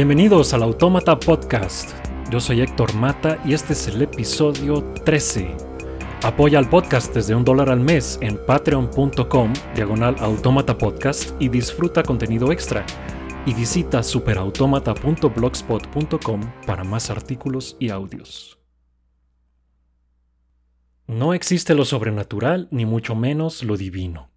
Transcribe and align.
Bienvenidos 0.00 0.54
al 0.54 0.62
Autómata 0.62 1.20
Podcast. 1.20 1.90
Yo 2.30 2.40
soy 2.40 2.62
Héctor 2.62 2.94
Mata 2.94 3.38
y 3.44 3.52
este 3.52 3.74
es 3.74 3.86
el 3.86 4.00
episodio 4.00 4.82
13. 5.04 5.54
Apoya 6.22 6.58
al 6.58 6.70
podcast 6.70 7.14
desde 7.14 7.34
un 7.34 7.44
dólar 7.44 7.68
al 7.68 7.80
mes 7.80 8.18
en 8.22 8.38
patreon.com 8.46 9.52
diagonal 9.74 10.16
autómata 10.20 10.78
podcast 10.78 11.32
y 11.38 11.50
disfruta 11.50 12.02
contenido 12.02 12.50
extra. 12.50 12.86
Y 13.44 13.52
visita 13.52 14.02
superautomata.blogspot.com 14.02 16.40
para 16.66 16.82
más 16.82 17.10
artículos 17.10 17.76
y 17.78 17.90
audios. 17.90 18.58
No 21.06 21.34
existe 21.34 21.74
lo 21.74 21.84
sobrenatural 21.84 22.68
ni 22.70 22.86
mucho 22.86 23.14
menos 23.14 23.62
lo 23.62 23.76
divino. 23.76 24.29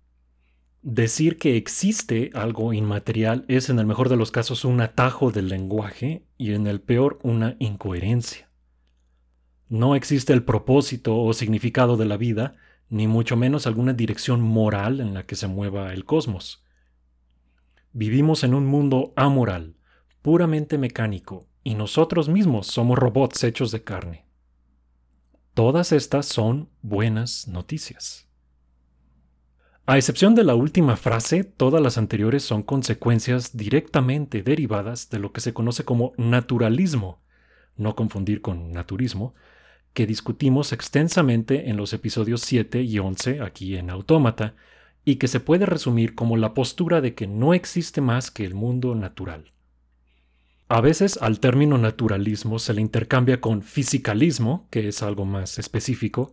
Decir 0.85 1.37
que 1.37 1.55
existe 1.55 2.29
algo 2.33 2.73
inmaterial 2.73 3.45
es 3.47 3.69
en 3.69 3.79
el 3.79 3.85
mejor 3.85 4.09
de 4.09 4.17
los 4.17 4.31
casos 4.31 4.65
un 4.65 4.81
atajo 4.81 5.31
del 5.31 5.47
lenguaje 5.47 6.25
y 6.37 6.53
en 6.53 6.67
el 6.67 6.81
peor 6.81 7.19
una 7.23 7.55
incoherencia. 7.59 8.49
No 9.69 9.95
existe 9.95 10.33
el 10.33 10.43
propósito 10.43 11.17
o 11.17 11.31
significado 11.31 11.95
de 11.95 12.03
la 12.03 12.17
vida, 12.17 12.57
ni 12.89 13.07
mucho 13.07 13.37
menos 13.37 13.65
alguna 13.65 13.93
dirección 13.93 14.41
moral 14.41 14.99
en 14.99 15.13
la 15.13 15.25
que 15.25 15.37
se 15.37 15.47
mueva 15.47 15.93
el 15.93 16.03
cosmos. 16.03 16.65
Vivimos 17.93 18.43
en 18.43 18.53
un 18.53 18.65
mundo 18.65 19.13
amoral, 19.15 19.77
puramente 20.21 20.77
mecánico, 20.77 21.47
y 21.63 21.75
nosotros 21.75 22.27
mismos 22.27 22.67
somos 22.67 22.99
robots 22.99 23.45
hechos 23.45 23.71
de 23.71 23.85
carne. 23.85 24.25
Todas 25.53 25.93
estas 25.93 26.25
son 26.25 26.69
buenas 26.81 27.47
noticias. 27.47 28.27
A 29.85 29.97
excepción 29.97 30.33
de 30.33 30.45
la 30.45 30.55
última 30.55 30.95
frase, 30.95 31.43
todas 31.43 31.81
las 31.81 31.97
anteriores 31.97 32.43
son 32.43 32.63
consecuencias 32.63 33.57
directamente 33.57 34.41
derivadas 34.41 35.09
de 35.09 35.19
lo 35.19 35.33
que 35.33 35.41
se 35.41 35.53
conoce 35.53 35.83
como 35.83 36.13
naturalismo, 36.15 37.19
no 37.75 37.93
confundir 37.93 38.41
con 38.41 38.71
naturismo, 38.71 39.35
que 39.93 40.07
discutimos 40.07 40.71
extensamente 40.71 41.69
en 41.69 41.75
los 41.75 41.91
episodios 41.91 42.39
7 42.43 42.81
y 42.81 42.97
11 42.97 43.41
aquí 43.41 43.75
en 43.75 43.89
Autómata, 43.89 44.55
y 45.03 45.17
que 45.17 45.27
se 45.27 45.41
puede 45.41 45.65
resumir 45.65 46.15
como 46.15 46.37
la 46.37 46.53
postura 46.53 47.01
de 47.01 47.13
que 47.13 47.27
no 47.27 47.53
existe 47.53 47.99
más 47.99 48.31
que 48.31 48.45
el 48.45 48.53
mundo 48.53 48.95
natural. 48.95 49.51
A 50.69 50.79
veces 50.79 51.19
al 51.21 51.41
término 51.41 51.77
naturalismo 51.77 52.57
se 52.57 52.73
le 52.73 52.79
intercambia 52.79 53.41
con 53.41 53.61
fisicalismo, 53.61 54.65
que 54.71 54.87
es 54.87 55.03
algo 55.03 55.25
más 55.25 55.59
específico, 55.59 56.31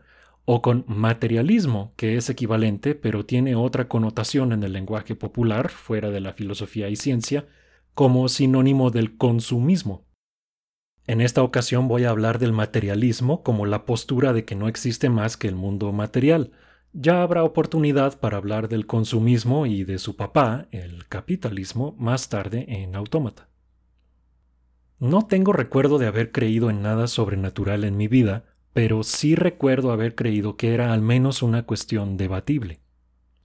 o 0.53 0.63
con 0.63 0.85
materialismo, 0.89 1.95
que 1.95 2.17
es 2.17 2.29
equivalente 2.29 2.97
pero 2.97 3.25
tiene 3.25 3.55
otra 3.55 3.87
connotación 3.87 4.51
en 4.51 4.65
el 4.65 4.73
lenguaje 4.73 5.15
popular, 5.15 5.69
fuera 5.69 6.11
de 6.11 6.19
la 6.19 6.33
filosofía 6.33 6.89
y 6.89 6.97
ciencia, 6.97 7.47
como 7.95 8.29
sinónimo 8.29 8.91
del 8.91 9.17
consumismo. 9.17 10.09
En 11.07 11.21
esta 11.21 11.45
ocasión 11.45 11.87
voy 11.87 12.03
a 12.03 12.11
hablar 12.11 12.41
del 12.41 12.53
materialismo 12.53 13.45
como 13.45 13.65
la 13.65 13.85
postura 13.87 14.33
de 14.33 14.45
que 14.45 14.57
no 14.57 14.67
existe 14.67 15.09
más 15.09 15.37
que 15.37 15.47
el 15.47 15.55
mundo 15.55 15.93
material. 15.93 16.51
Ya 16.93 17.23
habrá 17.23 17.45
oportunidad 17.45 18.19
para 18.19 18.37
hablar 18.37 18.69
del 18.69 18.89
consumismo 18.89 19.67
y 19.67 19.85
de 19.85 19.99
su 19.99 20.17
papá, 20.17 20.67
el 20.73 21.07
capitalismo, 21.07 21.95
más 21.97 22.29
tarde 22.29 22.65
en 22.67 22.97
Autómata. 22.97 23.49
No 24.99 25.29
tengo 25.29 25.53
recuerdo 25.53 25.99
de 25.99 26.09
haber 26.09 26.33
creído 26.33 26.71
en 26.71 26.83
nada 26.83 27.07
sobrenatural 27.07 27.85
en 27.85 27.97
mi 27.97 28.09
vida, 28.09 28.50
pero 28.73 29.03
sí 29.03 29.35
recuerdo 29.35 29.93
haber 29.93 30.15
creído 30.15 30.57
que 30.57 30.75
era 30.75 30.93
al 30.93 31.03
menos 31.03 31.43
una 31.43 31.65
cuestión 31.65 32.17
debatible. 32.17 32.81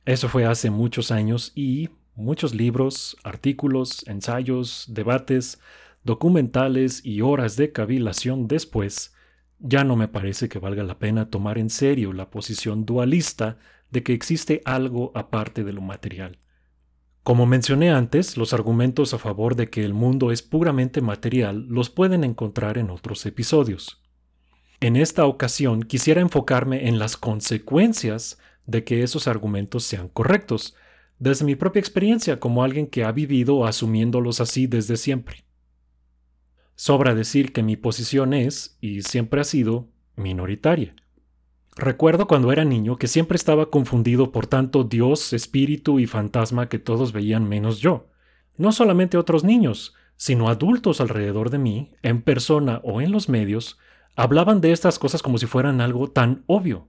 Eso 0.05 0.29
fue 0.29 0.45
hace 0.45 0.69
muchos 0.69 1.11
años 1.11 1.51
y 1.55 1.89
muchos 2.15 2.53
libros, 2.53 3.17
artículos, 3.23 4.07
ensayos, 4.07 4.85
debates, 4.87 5.59
documentales 6.03 7.03
y 7.03 7.21
horas 7.21 7.57
de 7.57 7.71
cavilación 7.71 8.47
después, 8.47 9.15
ya 9.59 9.83
no 9.83 9.95
me 9.95 10.07
parece 10.07 10.49
que 10.49 10.59
valga 10.59 10.83
la 10.83 10.99
pena 10.99 11.29
tomar 11.29 11.57
en 11.57 11.69
serio 11.69 12.13
la 12.13 12.29
posición 12.29 12.85
dualista 12.85 13.57
de 13.89 14.03
que 14.03 14.13
existe 14.13 14.61
algo 14.65 15.11
aparte 15.15 15.63
de 15.63 15.73
lo 15.73 15.81
material. 15.81 16.37
Como 17.23 17.47
mencioné 17.47 17.89
antes, 17.89 18.37
los 18.37 18.53
argumentos 18.53 19.13
a 19.13 19.17
favor 19.17 19.55
de 19.55 19.69
que 19.69 19.83
el 19.83 19.95
mundo 19.95 20.31
es 20.31 20.43
puramente 20.43 21.01
material 21.01 21.65
los 21.67 21.89
pueden 21.89 22.23
encontrar 22.23 22.77
en 22.77 22.91
otros 22.91 23.25
episodios. 23.25 24.04
En 24.79 24.95
esta 24.95 25.25
ocasión 25.25 25.83
quisiera 25.83 26.21
enfocarme 26.21 26.87
en 26.87 26.99
las 26.99 27.17
consecuencias 27.17 28.37
de 28.65 28.83
que 28.83 29.03
esos 29.03 29.27
argumentos 29.27 29.83
sean 29.83 30.09
correctos, 30.09 30.75
desde 31.17 31.45
mi 31.45 31.55
propia 31.55 31.79
experiencia 31.79 32.39
como 32.39 32.63
alguien 32.63 32.87
que 32.87 33.03
ha 33.03 33.11
vivido 33.11 33.65
asumiéndolos 33.65 34.41
así 34.41 34.67
desde 34.67 34.97
siempre. 34.97 35.45
Sobra 36.75 37.15
decir 37.15 37.53
que 37.53 37.63
mi 37.63 37.77
posición 37.77 38.33
es, 38.33 38.77
y 38.81 39.01
siempre 39.03 39.39
ha 39.39 39.45
sido, 39.45 39.87
minoritaria. 40.17 40.95
Recuerdo 41.77 42.27
cuando 42.27 42.51
era 42.51 42.65
niño 42.65 42.97
que 42.97 43.07
siempre 43.07 43.35
estaba 43.35 43.69
confundido 43.69 44.31
por 44.31 44.47
tanto 44.47 44.83
Dios, 44.83 45.33
espíritu 45.33 45.99
y 45.99 46.05
fantasma 46.05 46.67
que 46.67 46.79
todos 46.79 47.13
veían 47.13 47.47
menos 47.47 47.79
yo. 47.79 48.07
No 48.57 48.71
solamente 48.71 49.17
otros 49.17 49.43
niños, 49.43 49.93
sino 50.17 50.47
adultos 50.47 51.01
alrededor 51.01 51.49
de 51.49 51.57
mí, 51.57 51.91
en 52.01 52.21
persona 52.21 52.79
o 52.83 53.01
en 53.01 53.11
los 53.11 53.27
medios, 53.27 53.77
hablaban 54.15 54.61
de 54.61 54.71
estas 54.71 54.99
cosas 54.99 55.21
como 55.21 55.37
si 55.37 55.45
fueran 55.45 55.81
algo 55.81 56.09
tan 56.09 56.43
obvio. 56.47 56.87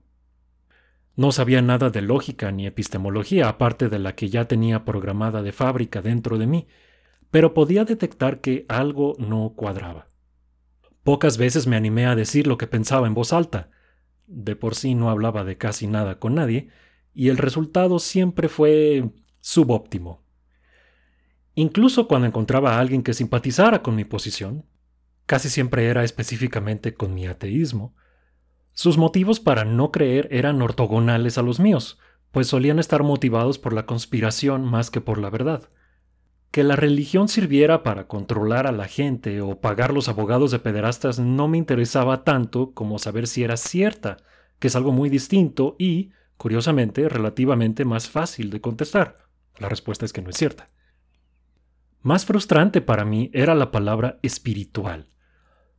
No 1.15 1.31
sabía 1.31 1.61
nada 1.61 1.89
de 1.89 2.01
lógica 2.01 2.51
ni 2.51 2.67
epistemología 2.67 3.49
aparte 3.49 3.89
de 3.89 3.99
la 3.99 4.15
que 4.15 4.29
ya 4.29 4.45
tenía 4.45 4.85
programada 4.85 5.41
de 5.41 5.51
fábrica 5.51 6.01
dentro 6.01 6.37
de 6.37 6.47
mí, 6.47 6.67
pero 7.31 7.53
podía 7.53 7.85
detectar 7.85 8.39
que 8.39 8.65
algo 8.69 9.15
no 9.17 9.53
cuadraba. 9.55 10.07
Pocas 11.03 11.37
veces 11.37 11.67
me 11.67 11.75
animé 11.75 12.05
a 12.05 12.15
decir 12.15 12.47
lo 12.47 12.57
que 12.57 12.67
pensaba 12.67 13.07
en 13.07 13.13
voz 13.13 13.33
alta. 13.33 13.71
De 14.27 14.55
por 14.55 14.75
sí 14.75 14.93
no 14.93 15.09
hablaba 15.09 15.43
de 15.43 15.57
casi 15.57 15.87
nada 15.87 16.19
con 16.19 16.35
nadie, 16.35 16.69
y 17.13 17.29
el 17.29 17.37
resultado 17.37 17.97
siempre 17.99 18.49
fue 18.49 19.09
subóptimo. 19.39 20.21
Incluso 21.55 22.07
cuando 22.07 22.27
encontraba 22.27 22.75
a 22.75 22.79
alguien 22.79 23.01
que 23.01 23.15
simpatizara 23.15 23.81
con 23.81 23.95
mi 23.95 24.05
posición, 24.05 24.65
casi 25.27 25.49
siempre 25.49 25.85
era 25.87 26.03
específicamente 26.03 26.95
con 26.95 27.13
mi 27.13 27.27
ateísmo. 27.27 27.93
Sus 28.73 28.97
motivos 28.97 29.39
para 29.39 29.65
no 29.65 29.91
creer 29.91 30.27
eran 30.31 30.61
ortogonales 30.61 31.37
a 31.37 31.41
los 31.41 31.59
míos, 31.59 31.99
pues 32.31 32.47
solían 32.47 32.79
estar 32.79 33.03
motivados 33.03 33.59
por 33.59 33.73
la 33.73 33.85
conspiración 33.85 34.65
más 34.65 34.89
que 34.89 35.01
por 35.01 35.17
la 35.17 35.29
verdad. 35.29 35.69
Que 36.51 36.63
la 36.63 36.77
religión 36.77 37.27
sirviera 37.27 37.83
para 37.83 38.07
controlar 38.07 38.67
a 38.67 38.71
la 38.71 38.87
gente 38.87 39.41
o 39.41 39.59
pagar 39.59 39.93
los 39.93 40.07
abogados 40.07 40.51
de 40.51 40.59
pederastas 40.59 41.19
no 41.19 41.47
me 41.47 41.57
interesaba 41.57 42.23
tanto 42.23 42.73
como 42.73 42.97
saber 42.97 43.27
si 43.27 43.43
era 43.43 43.57
cierta, 43.57 44.17
que 44.59 44.67
es 44.67 44.75
algo 44.75 44.93
muy 44.93 45.09
distinto 45.09 45.75
y, 45.77 46.11
curiosamente, 46.37 47.09
relativamente 47.09 47.83
más 47.83 48.09
fácil 48.09 48.49
de 48.49 48.61
contestar. 48.61 49.27
La 49.59 49.67
respuesta 49.67 50.05
es 50.05 50.13
que 50.13 50.21
no 50.21 50.29
es 50.29 50.37
cierta. 50.37 50.67
Más 52.01 52.25
frustrante 52.25 52.79
para 52.79 53.03
mí 53.03 53.29
era 53.33 53.55
la 53.55 53.71
palabra 53.71 54.19
espiritual. 54.21 55.09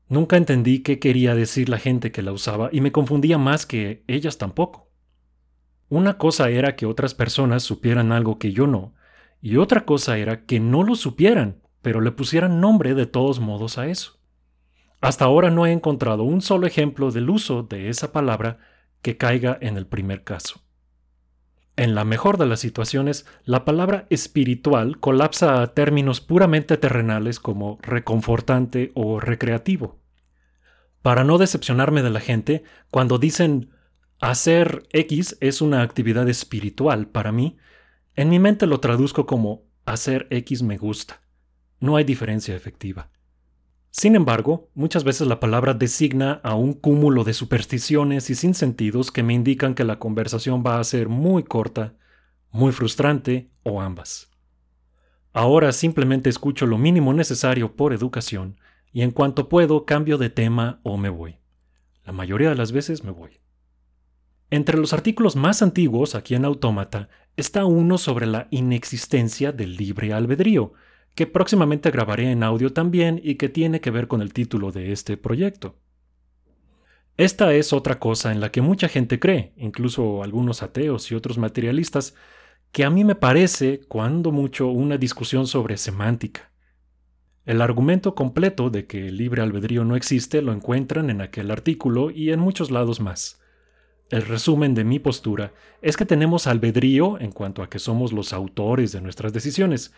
Nunca 0.08 0.36
entendí 0.36 0.82
qué 0.82 0.98
quería 0.98 1.34
decir 1.34 1.68
la 1.68 1.78
gente 1.78 2.12
que 2.12 2.22
la 2.22 2.32
usaba 2.32 2.70
y 2.72 2.80
me 2.80 2.92
confundía 2.92 3.36
más 3.36 3.66
que 3.66 4.04
ellas 4.06 4.38
tampoco. 4.38 4.90
Una 5.90 6.18
cosa 6.18 6.48
era 6.50 6.76
que 6.76 6.86
otras 6.86 7.14
personas 7.14 7.62
supieran 7.62 8.12
algo 8.12 8.38
que 8.38 8.52
yo 8.52 8.66
no, 8.66 8.94
y 9.40 9.56
otra 9.56 9.84
cosa 9.84 10.18
era 10.18 10.44
que 10.44 10.60
no 10.60 10.82
lo 10.82 10.94
supieran, 10.94 11.62
pero 11.82 12.00
le 12.00 12.10
pusieran 12.10 12.60
nombre 12.60 12.94
de 12.94 13.06
todos 13.06 13.40
modos 13.40 13.78
a 13.78 13.86
eso. 13.86 14.18
Hasta 15.00 15.26
ahora 15.26 15.50
no 15.50 15.66
he 15.66 15.72
encontrado 15.72 16.24
un 16.24 16.40
solo 16.40 16.66
ejemplo 16.66 17.10
del 17.10 17.30
uso 17.30 17.62
de 17.62 17.88
esa 17.88 18.10
palabra 18.10 18.58
que 19.00 19.16
caiga 19.16 19.56
en 19.60 19.76
el 19.76 19.86
primer 19.86 20.24
caso. 20.24 20.60
En 21.78 21.94
la 21.94 22.04
mejor 22.04 22.38
de 22.38 22.46
las 22.46 22.58
situaciones, 22.58 23.24
la 23.44 23.64
palabra 23.64 24.08
espiritual 24.10 24.98
colapsa 24.98 25.62
a 25.62 25.74
términos 25.74 26.20
puramente 26.20 26.76
terrenales 26.76 27.38
como 27.38 27.78
reconfortante 27.82 28.90
o 28.96 29.20
recreativo. 29.20 30.00
Para 31.02 31.22
no 31.22 31.38
decepcionarme 31.38 32.02
de 32.02 32.10
la 32.10 32.18
gente, 32.18 32.64
cuando 32.90 33.18
dicen 33.18 33.70
hacer 34.18 34.88
X 34.90 35.38
es 35.40 35.62
una 35.62 35.82
actividad 35.82 36.28
espiritual 36.28 37.06
para 37.06 37.30
mí, 37.30 37.58
en 38.16 38.28
mi 38.28 38.40
mente 38.40 38.66
lo 38.66 38.80
traduzco 38.80 39.24
como 39.26 39.62
hacer 39.86 40.26
X 40.30 40.64
me 40.64 40.78
gusta. 40.78 41.22
No 41.78 41.94
hay 41.94 42.02
diferencia 42.02 42.56
efectiva. 42.56 43.12
Sin 43.98 44.14
embargo, 44.14 44.70
muchas 44.74 45.02
veces 45.02 45.26
la 45.26 45.40
palabra 45.40 45.74
designa 45.74 46.40
a 46.44 46.54
un 46.54 46.72
cúmulo 46.72 47.24
de 47.24 47.34
supersticiones 47.34 48.30
y 48.30 48.36
sinsentidos 48.36 49.10
que 49.10 49.24
me 49.24 49.34
indican 49.34 49.74
que 49.74 49.82
la 49.82 49.98
conversación 49.98 50.62
va 50.64 50.78
a 50.78 50.84
ser 50.84 51.08
muy 51.08 51.42
corta, 51.42 51.96
muy 52.52 52.70
frustrante 52.70 53.50
o 53.64 53.80
ambas. 53.80 54.30
Ahora 55.32 55.72
simplemente 55.72 56.30
escucho 56.30 56.64
lo 56.64 56.78
mínimo 56.78 57.12
necesario 57.12 57.74
por 57.74 57.92
educación 57.92 58.60
y 58.92 59.02
en 59.02 59.10
cuanto 59.10 59.48
puedo 59.48 59.84
cambio 59.84 60.16
de 60.16 60.30
tema 60.30 60.78
o 60.84 60.96
me 60.96 61.08
voy. 61.08 61.40
La 62.04 62.12
mayoría 62.12 62.50
de 62.50 62.54
las 62.54 62.70
veces 62.70 63.02
me 63.02 63.10
voy. 63.10 63.40
Entre 64.50 64.78
los 64.78 64.92
artículos 64.92 65.34
más 65.34 65.60
antiguos 65.60 66.14
aquí 66.14 66.36
en 66.36 66.44
Autómata 66.44 67.08
está 67.36 67.64
uno 67.64 67.98
sobre 67.98 68.26
la 68.26 68.46
inexistencia 68.52 69.50
del 69.50 69.76
libre 69.76 70.12
albedrío, 70.12 70.72
que 71.14 71.26
próximamente 71.26 71.90
grabaré 71.90 72.30
en 72.30 72.42
audio 72.42 72.72
también 72.72 73.20
y 73.22 73.36
que 73.36 73.48
tiene 73.48 73.80
que 73.80 73.90
ver 73.90 74.08
con 74.08 74.22
el 74.22 74.32
título 74.32 74.72
de 74.72 74.92
este 74.92 75.16
proyecto. 75.16 75.76
Esta 77.16 77.52
es 77.52 77.72
otra 77.72 77.98
cosa 77.98 78.30
en 78.30 78.40
la 78.40 78.52
que 78.52 78.60
mucha 78.60 78.88
gente 78.88 79.18
cree, 79.18 79.52
incluso 79.56 80.22
algunos 80.22 80.62
ateos 80.62 81.10
y 81.10 81.16
otros 81.16 81.36
materialistas, 81.36 82.14
que 82.70 82.84
a 82.84 82.90
mí 82.90 83.02
me 83.02 83.16
parece, 83.16 83.80
cuando 83.88 84.30
mucho, 84.30 84.68
una 84.68 84.98
discusión 84.98 85.46
sobre 85.46 85.78
semántica. 85.78 86.52
El 87.44 87.62
argumento 87.62 88.14
completo 88.14 88.70
de 88.70 88.86
que 88.86 89.08
el 89.08 89.16
libre 89.16 89.42
albedrío 89.42 89.84
no 89.84 89.96
existe 89.96 90.42
lo 90.42 90.52
encuentran 90.52 91.10
en 91.10 91.20
aquel 91.20 91.50
artículo 91.50 92.10
y 92.10 92.30
en 92.30 92.40
muchos 92.40 92.70
lados 92.70 93.00
más. 93.00 93.40
El 94.10 94.22
resumen 94.22 94.74
de 94.74 94.84
mi 94.84 94.98
postura 94.98 95.52
es 95.82 95.96
que 95.96 96.06
tenemos 96.06 96.46
albedrío 96.46 97.18
en 97.20 97.32
cuanto 97.32 97.62
a 97.62 97.68
que 97.68 97.78
somos 97.78 98.12
los 98.12 98.32
autores 98.32 98.92
de 98.92 99.00
nuestras 99.00 99.32
decisiones, 99.32 99.92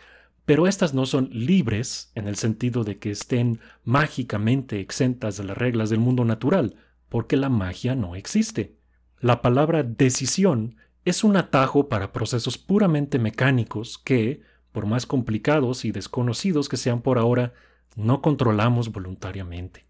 pero 0.45 0.67
estas 0.67 0.93
no 0.93 1.05
son 1.05 1.29
libres 1.31 2.11
en 2.15 2.27
el 2.27 2.35
sentido 2.35 2.83
de 2.83 2.97
que 2.97 3.11
estén 3.11 3.59
mágicamente 3.83 4.79
exentas 4.79 5.37
de 5.37 5.43
las 5.43 5.57
reglas 5.57 5.89
del 5.89 5.99
mundo 5.99 6.25
natural, 6.25 6.75
porque 7.09 7.37
la 7.37 7.49
magia 7.49 7.95
no 7.95 8.15
existe. 8.15 8.77
La 9.19 9.41
palabra 9.41 9.83
decisión 9.83 10.77
es 11.05 11.23
un 11.23 11.35
atajo 11.37 11.89
para 11.89 12.11
procesos 12.11 12.57
puramente 12.57 13.19
mecánicos 13.19 13.97
que, 13.97 14.41
por 14.71 14.85
más 14.85 15.05
complicados 15.05 15.85
y 15.85 15.91
desconocidos 15.91 16.69
que 16.69 16.77
sean 16.77 17.01
por 17.01 17.17
ahora, 17.17 17.53
no 17.95 18.21
controlamos 18.21 18.91
voluntariamente. 18.91 19.85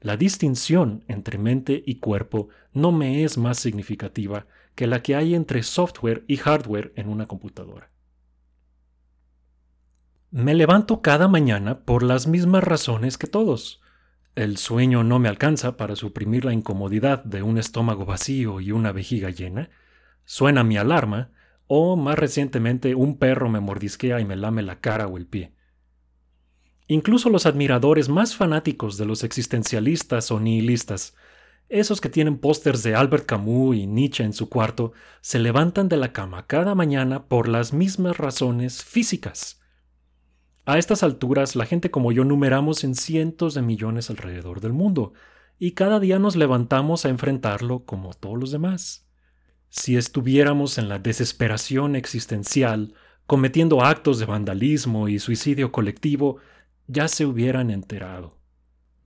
La 0.00 0.16
distinción 0.16 1.02
entre 1.08 1.38
mente 1.38 1.82
y 1.86 1.96
cuerpo 1.96 2.48
no 2.72 2.92
me 2.92 3.24
es 3.24 3.38
más 3.38 3.58
significativa 3.58 4.46
que 4.74 4.86
la 4.86 5.02
que 5.02 5.16
hay 5.16 5.34
entre 5.34 5.62
software 5.62 6.24
y 6.26 6.36
hardware 6.36 6.92
en 6.96 7.08
una 7.08 7.26
computadora. 7.26 7.93
Me 10.36 10.52
levanto 10.52 11.00
cada 11.00 11.28
mañana 11.28 11.84
por 11.84 12.02
las 12.02 12.26
mismas 12.26 12.64
razones 12.64 13.18
que 13.18 13.28
todos. 13.28 13.80
El 14.34 14.56
sueño 14.56 15.04
no 15.04 15.20
me 15.20 15.28
alcanza 15.28 15.76
para 15.76 15.94
suprimir 15.94 16.44
la 16.44 16.52
incomodidad 16.52 17.22
de 17.22 17.44
un 17.44 17.56
estómago 17.56 18.04
vacío 18.04 18.60
y 18.60 18.72
una 18.72 18.90
vejiga 18.90 19.30
llena. 19.30 19.70
Suena 20.24 20.64
mi 20.64 20.76
alarma, 20.76 21.30
o 21.68 21.94
más 21.94 22.18
recientemente 22.18 22.96
un 22.96 23.16
perro 23.16 23.48
me 23.48 23.60
mordisquea 23.60 24.18
y 24.18 24.24
me 24.24 24.34
lame 24.34 24.62
la 24.62 24.80
cara 24.80 25.06
o 25.06 25.18
el 25.18 25.28
pie. 25.28 25.52
Incluso 26.88 27.30
los 27.30 27.46
admiradores 27.46 28.08
más 28.08 28.34
fanáticos 28.34 28.98
de 28.98 29.06
los 29.06 29.22
existencialistas 29.22 30.32
o 30.32 30.40
nihilistas, 30.40 31.14
esos 31.68 32.00
que 32.00 32.08
tienen 32.08 32.38
pósters 32.38 32.82
de 32.82 32.96
Albert 32.96 33.26
Camus 33.26 33.76
y 33.76 33.86
Nietzsche 33.86 34.24
en 34.24 34.32
su 34.32 34.48
cuarto, 34.48 34.94
se 35.20 35.38
levantan 35.38 35.88
de 35.88 35.96
la 35.96 36.12
cama 36.12 36.48
cada 36.48 36.74
mañana 36.74 37.26
por 37.26 37.46
las 37.46 37.72
mismas 37.72 38.16
razones 38.16 38.82
físicas. 38.82 39.60
A 40.66 40.78
estas 40.78 41.02
alturas, 41.02 41.56
la 41.56 41.66
gente 41.66 41.90
como 41.90 42.10
yo 42.10 42.24
numeramos 42.24 42.84
en 42.84 42.94
cientos 42.94 43.54
de 43.54 43.62
millones 43.62 44.08
alrededor 44.08 44.60
del 44.60 44.72
mundo, 44.72 45.12
y 45.58 45.72
cada 45.72 46.00
día 46.00 46.18
nos 46.18 46.36
levantamos 46.36 47.04
a 47.04 47.10
enfrentarlo 47.10 47.84
como 47.84 48.14
todos 48.14 48.38
los 48.38 48.50
demás. 48.50 49.06
Si 49.68 49.96
estuviéramos 49.96 50.78
en 50.78 50.88
la 50.88 50.98
desesperación 50.98 51.96
existencial, 51.96 52.94
cometiendo 53.26 53.84
actos 53.84 54.18
de 54.18 54.26
vandalismo 54.26 55.08
y 55.08 55.18
suicidio 55.18 55.70
colectivo, 55.70 56.38
ya 56.86 57.08
se 57.08 57.26
hubieran 57.26 57.70
enterado. 57.70 58.38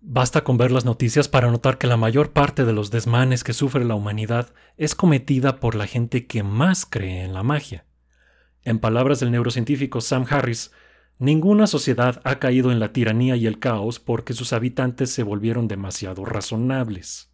Basta 0.00 0.44
con 0.44 0.58
ver 0.58 0.70
las 0.70 0.84
noticias 0.84 1.28
para 1.28 1.50
notar 1.50 1.76
que 1.76 1.88
la 1.88 1.96
mayor 1.96 2.32
parte 2.32 2.64
de 2.64 2.72
los 2.72 2.92
desmanes 2.92 3.42
que 3.42 3.52
sufre 3.52 3.84
la 3.84 3.96
humanidad 3.96 4.54
es 4.76 4.94
cometida 4.94 5.58
por 5.58 5.74
la 5.74 5.88
gente 5.88 6.26
que 6.26 6.44
más 6.44 6.86
cree 6.86 7.24
en 7.24 7.34
la 7.34 7.42
magia. 7.42 7.84
En 8.62 8.78
palabras 8.78 9.18
del 9.18 9.32
neurocientífico 9.32 10.00
Sam 10.00 10.24
Harris, 10.30 10.70
ninguna 11.18 11.66
sociedad 11.66 12.20
ha 12.24 12.38
caído 12.38 12.72
en 12.72 12.80
la 12.80 12.92
tiranía 12.92 13.36
y 13.36 13.46
el 13.46 13.58
caos 13.58 13.98
porque 13.98 14.32
sus 14.32 14.52
habitantes 14.52 15.10
se 15.10 15.22
volvieron 15.22 15.68
demasiado 15.68 16.24
razonables. 16.24 17.32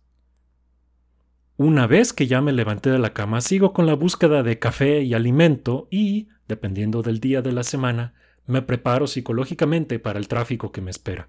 Una 1.56 1.86
vez 1.86 2.12
que 2.12 2.26
ya 2.26 2.40
me 2.40 2.52
levanté 2.52 2.90
de 2.90 2.98
la 2.98 3.12
cama, 3.12 3.40
sigo 3.40 3.72
con 3.72 3.86
la 3.86 3.94
búsqueda 3.94 4.42
de 4.42 4.58
café 4.58 5.02
y 5.02 5.14
alimento 5.14 5.86
y, 5.90 6.28
dependiendo 6.48 7.02
del 7.02 7.20
día 7.20 7.42
de 7.42 7.52
la 7.52 7.62
semana, 7.62 8.14
me 8.46 8.60
preparo 8.60 9.06
psicológicamente 9.06 9.98
para 9.98 10.19
el 10.19 10.26
tráfico 10.26 10.72
que 10.72 10.81
me 10.81 10.90
espera. 10.90 11.28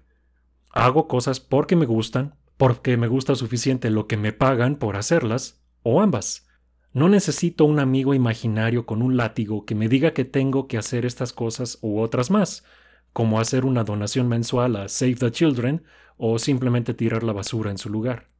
Hago 0.70 1.06
cosas 1.06 1.38
porque 1.38 1.76
me 1.76 1.86
gustan, 1.86 2.34
porque 2.56 2.96
me 2.96 3.06
gusta 3.06 3.34
suficiente 3.34 3.88
lo 3.90 4.06
que 4.06 4.16
me 4.16 4.32
pagan 4.32 4.76
por 4.76 4.96
hacerlas, 4.96 5.62
o 5.82 6.00
ambas. 6.00 6.45
No 6.96 7.10
necesito 7.10 7.66
un 7.66 7.78
amigo 7.78 8.14
imaginario 8.14 8.86
con 8.86 9.02
un 9.02 9.18
látigo 9.18 9.66
que 9.66 9.74
me 9.74 9.86
diga 9.86 10.14
que 10.14 10.24
tengo 10.24 10.66
que 10.66 10.78
hacer 10.78 11.04
estas 11.04 11.34
cosas 11.34 11.78
u 11.82 12.00
otras 12.00 12.30
más, 12.30 12.64
como 13.12 13.38
hacer 13.38 13.66
una 13.66 13.84
donación 13.84 14.28
mensual 14.28 14.76
a 14.76 14.88
Save 14.88 15.16
the 15.16 15.30
Children 15.30 15.84
o 16.16 16.38
simplemente 16.38 16.94
tirar 16.94 17.22
la 17.22 17.34
basura 17.34 17.70
en 17.70 17.76
su 17.76 17.90
lugar. 17.90 18.30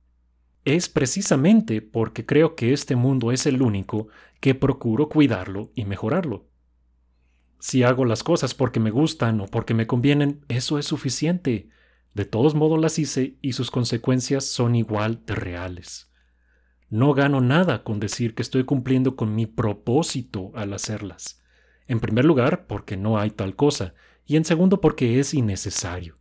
Es 0.64 0.88
precisamente 0.88 1.82
porque 1.82 2.24
creo 2.24 2.56
que 2.56 2.72
este 2.72 2.96
mundo 2.96 3.30
es 3.30 3.44
el 3.44 3.60
único 3.60 4.08
que 4.40 4.54
procuro 4.54 5.10
cuidarlo 5.10 5.70
y 5.74 5.84
mejorarlo. 5.84 6.48
Si 7.58 7.82
hago 7.82 8.06
las 8.06 8.22
cosas 8.22 8.54
porque 8.54 8.80
me 8.80 8.90
gustan 8.90 9.38
o 9.42 9.48
porque 9.48 9.74
me 9.74 9.86
convienen, 9.86 10.46
eso 10.48 10.78
es 10.78 10.86
suficiente. 10.86 11.68
De 12.14 12.24
todos 12.24 12.54
modos 12.54 12.80
las 12.80 12.98
hice 12.98 13.36
y 13.42 13.52
sus 13.52 13.70
consecuencias 13.70 14.46
son 14.46 14.76
igual 14.76 15.26
de 15.26 15.34
reales. 15.34 16.10
No 16.88 17.14
gano 17.14 17.40
nada 17.40 17.82
con 17.82 17.98
decir 17.98 18.34
que 18.34 18.42
estoy 18.42 18.64
cumpliendo 18.64 19.16
con 19.16 19.34
mi 19.34 19.46
propósito 19.46 20.52
al 20.54 20.72
hacerlas. 20.72 21.42
En 21.88 22.00
primer 22.00 22.24
lugar, 22.24 22.66
porque 22.66 22.96
no 22.96 23.18
hay 23.18 23.30
tal 23.30 23.56
cosa, 23.56 23.94
y 24.24 24.36
en 24.36 24.44
segundo, 24.44 24.80
porque 24.80 25.18
es 25.18 25.34
innecesario. 25.34 26.18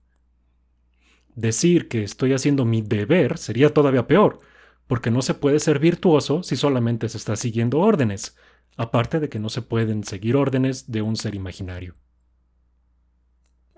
Decir 1.36 1.88
que 1.88 2.04
estoy 2.04 2.34
haciendo 2.34 2.66
mi 2.66 2.82
deber 2.82 3.38
sería 3.38 3.74
todavía 3.74 4.08
peor, 4.08 4.40
porque 4.88 5.12
no 5.12 5.22
se 5.22 5.34
puede 5.34 5.60
ser 5.60 5.80
virtuoso 5.80 6.44
si 6.44 6.56
solamente 6.56 7.10
se 7.10 7.18
está 7.18 7.36
siguiendo 7.36 7.80
órdenes, 7.80 8.38
aparte 8.78 9.20
de 9.20 9.30
que 9.30 9.40
no 9.40 9.50
se 9.50 9.62
pueden 9.62 10.04
seguir 10.04 10.36
órdenes 10.36 10.92
de 10.92 11.02
un 11.02 11.16
ser 11.16 11.36
imaginario. 11.36 11.96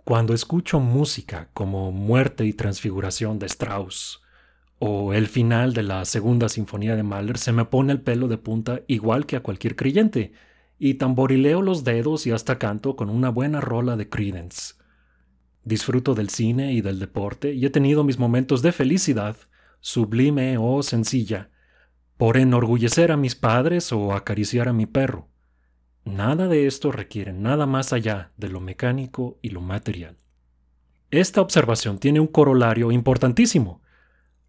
Cuando 0.04 0.34
escucho 0.34 0.80
música 0.80 1.50
como 1.54 1.92
Muerte 1.92 2.46
y 2.46 2.54
Transfiguración 2.54 3.40
de 3.40 3.48
Strauss 3.48 4.22
o 4.80 5.14
el 5.14 5.28
final 5.28 5.74
de 5.74 5.84
la 5.84 6.06
Segunda 6.06 6.50
Sinfonía 6.50 6.96
de 6.96 7.04
Mahler, 7.04 7.38
se 7.38 7.52
me 7.52 7.66
pone 7.66 7.94
el 7.94 8.02
pelo 8.02 8.28
de 8.28 8.38
punta 8.38 8.82
igual 8.88 9.26
que 9.26 9.36
a 9.36 9.42
cualquier 9.42 9.76
creyente, 9.76 10.34
y 10.80 10.96
tamborileo 10.96 11.62
los 11.62 11.84
dedos 11.84 12.28
y 12.28 12.32
hasta 12.32 12.60
canto 12.60 12.96
con 12.96 13.10
una 13.10 13.30
buena 13.30 13.62
rola 13.62 13.98
de 13.98 14.10
Credence. 14.10 14.76
Disfruto 15.64 16.14
del 16.14 16.30
cine 16.30 16.74
y 16.74 16.82
del 16.82 17.00
deporte 17.00 17.54
y 17.54 17.66
he 17.66 17.70
tenido 17.70 18.04
mis 18.04 18.20
momentos 18.20 18.62
de 18.62 18.72
felicidad, 18.72 19.36
sublime 19.80 20.58
o 20.58 20.84
sencilla, 20.84 21.50
por 22.18 22.38
enorgullecer 22.38 23.12
a 23.12 23.18
mis 23.18 23.36
padres 23.36 23.92
o 23.92 24.14
acariciar 24.14 24.68
a 24.68 24.74
mi 24.74 24.86
perro. 24.86 25.28
Nada 26.06 26.48
de 26.48 26.68
esto 26.68 26.92
requiere 26.92 27.34
nada 27.34 27.66
más 27.66 27.92
allá 27.92 28.32
de 28.38 28.48
lo 28.48 28.62
mecánico 28.62 29.40
y 29.42 29.50
lo 29.50 29.62
material. 29.62 30.18
Esta 31.12 31.42
observación 31.42 32.00
tiene 32.00 32.20
un 32.20 32.28
corolario 32.28 32.92
importantísimo. 32.92 33.82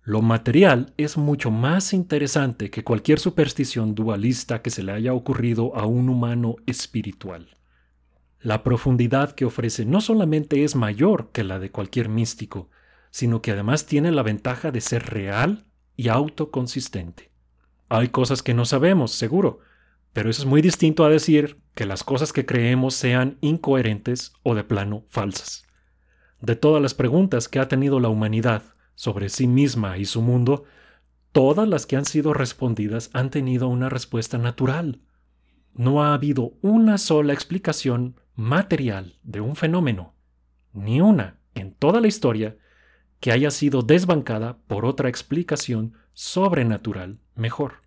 Lo 0.09 0.23
material 0.23 0.95
es 0.97 1.19
mucho 1.19 1.51
más 1.51 1.93
interesante 1.93 2.71
que 2.71 2.83
cualquier 2.83 3.19
superstición 3.19 3.95
dualista 3.95 4.63
que 4.63 4.71
se 4.71 4.83
le 4.83 4.93
haya 4.93 5.13
ocurrido 5.13 5.77
a 5.77 5.85
un 5.85 6.09
humano 6.09 6.57
espiritual. 6.65 7.59
La 8.41 8.63
profundidad 8.63 9.33
que 9.33 9.45
ofrece 9.45 9.85
no 9.85 10.01
solamente 10.01 10.65
es 10.65 10.77
mayor 10.77 11.31
que 11.31 11.45
la 11.45 11.59
de 11.59 11.71
cualquier 11.71 12.09
místico, 12.09 12.71
sino 13.11 13.43
que 13.43 13.51
además 13.51 13.85
tiene 13.85 14.11
la 14.11 14.23
ventaja 14.23 14.71
de 14.71 14.81
ser 14.81 15.05
real 15.11 15.67
y 15.95 16.09
autoconsistente. 16.09 17.31
Hay 17.91 18.09
cosas 18.09 18.43
que 18.43 18.55
no 18.55 18.65
sabemos, 18.65 19.13
seguro, 19.13 19.59
pero 20.15 20.31
eso 20.31 20.41
es 20.41 20.49
muy 20.49 20.63
distinto 20.63 21.05
a 21.05 21.11
decir 21.11 21.61
que 21.75 21.85
las 21.85 22.03
cosas 22.03 22.33
que 22.33 22.47
creemos 22.47 22.95
sean 22.95 23.37
incoherentes 23.43 24.33
o 24.43 24.55
de 24.55 24.65
plano 24.65 25.05
falsas. 25.09 25.67
De 26.41 26.57
todas 26.57 26.81
las 26.81 26.95
preguntas 26.95 27.47
que 27.47 27.59
ha 27.59 27.69
tenido 27.69 28.01
la 28.01 28.09
humanidad 28.09 28.73
sobre 28.99 29.29
sí 29.29 29.47
misma 29.47 29.97
y 29.97 30.07
su 30.07 30.21
mundo, 30.23 30.65
todas 31.31 31.69
las 31.69 31.87
que 31.87 31.95
han 31.95 32.05
sido 32.05 32.35
respondidas 32.35 33.11
han 33.13 33.31
tenido 33.31 33.69
una 33.69 33.89
respuesta 33.89 34.39
natural. 34.39 35.03
No 35.73 36.03
ha 36.03 36.15
habido 36.15 36.55
una 36.63 36.99
sola 36.99 37.33
explicación 37.33 38.17
material 38.35 39.15
de 39.23 39.41
un 39.41 39.55
fenómeno, 39.55 40.17
ni 40.73 41.01
una 41.01 41.39
en 41.55 41.75
toda 41.75 42.01
la 42.01 42.09
historia, 42.09 42.57
que 43.21 43.31
haya 43.31 43.53
sido 43.53 43.83
desbancada 43.83 44.59
por 44.67 44.85
otra 44.85 45.09
explicación 45.09 45.95
sobrenatural 46.13 47.21
mejor. 47.37 47.83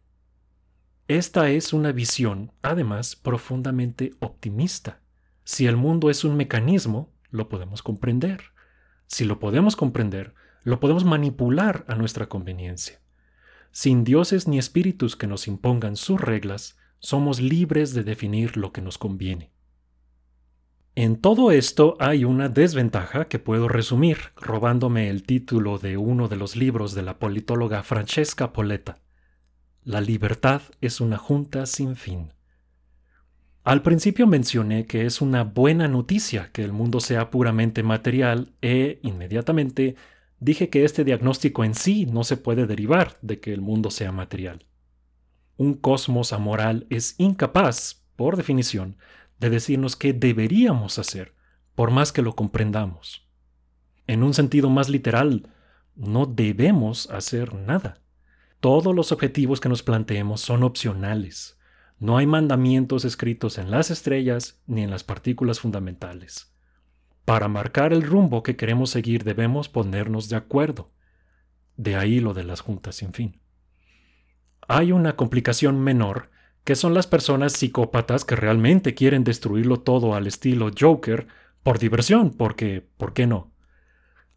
Esta 1.09 1.49
es 1.49 1.73
una 1.73 1.91
visión, 1.91 2.53
además, 2.61 3.17
profundamente 3.17 4.13
optimista. 4.21 5.01
Si 5.43 5.67
el 5.67 5.75
mundo 5.75 6.09
es 6.09 6.23
un 6.23 6.37
mecanismo, 6.37 7.11
lo 7.31 7.49
podemos 7.49 7.83
comprender. 7.83 8.43
Si 9.07 9.25
lo 9.25 9.39
podemos 9.39 9.75
comprender, 9.75 10.35
lo 10.63 10.79
podemos 10.79 11.05
manipular 11.05 11.85
a 11.87 11.95
nuestra 11.95 12.27
conveniencia. 12.27 12.99
Sin 13.71 14.03
dioses 14.03 14.47
ni 14.47 14.57
espíritus 14.57 15.15
que 15.15 15.27
nos 15.27 15.47
impongan 15.47 15.95
sus 15.95 16.19
reglas, 16.19 16.77
somos 16.99 17.39
libres 17.39 17.93
de 17.93 18.03
definir 18.03 18.57
lo 18.57 18.71
que 18.71 18.81
nos 18.81 18.97
conviene. 18.97 19.51
En 20.93 21.15
todo 21.15 21.51
esto 21.51 21.95
hay 21.99 22.25
una 22.25 22.49
desventaja 22.49 23.25
que 23.25 23.39
puedo 23.39 23.69
resumir 23.69 24.17
robándome 24.35 25.09
el 25.09 25.23
título 25.23 25.77
de 25.77 25.95
uno 25.95 26.27
de 26.27 26.35
los 26.35 26.57
libros 26.57 26.93
de 26.93 27.01
la 27.01 27.17
politóloga 27.17 27.81
Francesca 27.81 28.51
Poletta. 28.51 28.97
La 29.83 30.01
libertad 30.01 30.61
es 30.81 30.99
una 30.99 31.17
junta 31.17 31.65
sin 31.65 31.95
fin. 31.95 32.33
Al 33.63 33.83
principio 33.83 34.27
mencioné 34.27 34.85
que 34.85 35.05
es 35.05 35.21
una 35.21 35.43
buena 35.43 35.87
noticia 35.87 36.49
que 36.51 36.63
el 36.63 36.73
mundo 36.73 36.99
sea 36.99 37.29
puramente 37.31 37.83
material 37.83 38.51
e 38.61 38.99
inmediatamente 39.01 39.95
dije 40.41 40.69
que 40.69 40.83
este 40.83 41.05
diagnóstico 41.05 41.63
en 41.63 41.75
sí 41.75 42.05
no 42.07 42.25
se 42.25 42.35
puede 42.35 42.65
derivar 42.65 43.17
de 43.21 43.39
que 43.39 43.53
el 43.53 43.61
mundo 43.61 43.91
sea 43.91 44.11
material. 44.11 44.65
Un 45.55 45.75
cosmos 45.75 46.33
amoral 46.33 46.87
es 46.89 47.15
incapaz, 47.19 48.03
por 48.15 48.35
definición, 48.35 48.97
de 49.39 49.51
decirnos 49.51 49.95
qué 49.95 50.13
deberíamos 50.13 50.99
hacer, 50.99 51.35
por 51.75 51.91
más 51.91 52.11
que 52.11 52.23
lo 52.23 52.35
comprendamos. 52.35 53.27
En 54.07 54.23
un 54.23 54.33
sentido 54.33 54.69
más 54.69 54.89
literal, 54.89 55.47
no 55.95 56.25
debemos 56.25 57.09
hacer 57.11 57.53
nada. 57.53 58.01
Todos 58.59 58.95
los 58.95 59.11
objetivos 59.11 59.61
que 59.61 59.69
nos 59.69 59.83
planteemos 59.83 60.41
son 60.41 60.63
opcionales. 60.63 61.59
No 61.99 62.17
hay 62.17 62.25
mandamientos 62.25 63.05
escritos 63.05 63.59
en 63.59 63.69
las 63.69 63.91
estrellas 63.91 64.59
ni 64.65 64.81
en 64.81 64.89
las 64.89 65.03
partículas 65.03 65.59
fundamentales. 65.59 66.50
Para 67.25 67.47
marcar 67.47 67.93
el 67.93 68.03
rumbo 68.03 68.43
que 68.43 68.55
queremos 68.55 68.89
seguir 68.89 69.23
debemos 69.23 69.69
ponernos 69.69 70.29
de 70.29 70.35
acuerdo. 70.35 70.91
De 71.77 71.95
ahí 71.95 72.19
lo 72.19 72.33
de 72.33 72.43
las 72.43 72.61
juntas 72.61 72.95
sin 72.95 73.13
fin. 73.13 73.41
Hay 74.67 74.91
una 74.91 75.15
complicación 75.15 75.79
menor 75.81 76.29
que 76.63 76.75
son 76.75 76.93
las 76.93 77.07
personas 77.07 77.53
psicópatas 77.53 78.25
que 78.25 78.35
realmente 78.35 78.93
quieren 78.93 79.23
destruirlo 79.23 79.79
todo 79.79 80.13
al 80.13 80.27
estilo 80.27 80.69
Joker 80.77 81.27
por 81.63 81.79
diversión, 81.79 82.31
porque, 82.31 82.87
¿por 82.97 83.13
qué 83.13 83.27
no? 83.27 83.51